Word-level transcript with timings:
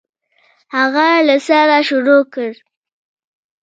هغه 0.75 1.07
له 1.27 1.37
سره 1.47 1.77
شروع 1.89 2.21
کړ. 2.33 2.51